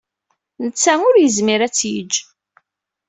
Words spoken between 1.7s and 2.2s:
tt-yejj.